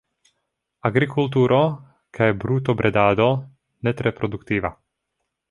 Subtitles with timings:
[0.89, 1.59] Agrikulturo
[2.19, 3.29] kaj brutobredado,
[3.89, 4.75] ne tre produktiva.